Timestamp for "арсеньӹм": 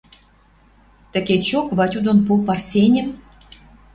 2.53-3.07